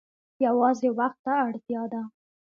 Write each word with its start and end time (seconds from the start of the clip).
یوازې 0.45 0.89
وخت 0.99 1.19
ته 1.25 1.31
اړتیا 1.45 1.83
ده. 1.93 2.01